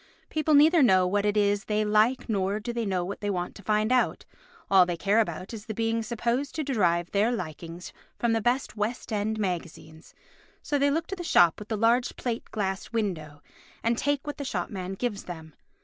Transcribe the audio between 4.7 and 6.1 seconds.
they care about is the being